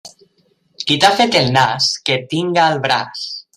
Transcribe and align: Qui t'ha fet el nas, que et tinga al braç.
Qui 0.85 0.97
t'ha 1.03 1.11
fet 1.19 1.37
el 1.41 1.53
nas, 1.59 1.91
que 2.09 2.17
et 2.17 2.27
tinga 2.35 2.67
al 2.73 2.83
braç. 2.89 3.25